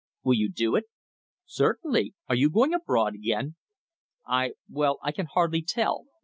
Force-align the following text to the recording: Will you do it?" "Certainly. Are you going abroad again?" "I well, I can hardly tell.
Will 0.23 0.33
you 0.33 0.51
do 0.51 0.75
it?" 0.75 0.85
"Certainly. 1.45 2.15
Are 2.27 2.33
you 2.33 2.49
going 2.49 2.73
abroad 2.73 3.13
again?" 3.13 3.53
"I 4.25 4.53
well, 4.67 4.97
I 5.03 5.11
can 5.11 5.27
hardly 5.27 5.61
tell. 5.61 6.07